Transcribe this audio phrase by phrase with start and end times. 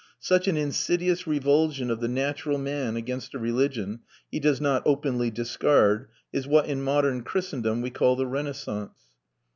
[0.23, 3.99] Such an insidious revulsion of the natural man against a religion
[4.31, 8.93] he does not openly discard is what, in modern Christendom, we call the Renaissance.